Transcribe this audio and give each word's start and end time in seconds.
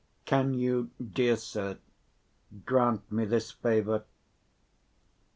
Can 0.25 0.55
you, 0.55 0.89
dear 1.13 1.35
sir, 1.37 1.77
grant 2.65 3.11
me 3.11 3.23
this 3.25 3.51
favor?" 3.51 4.03